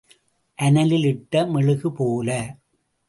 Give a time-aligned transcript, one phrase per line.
[0.59, 2.29] அனலில் இட்ட மெழுகுபோல.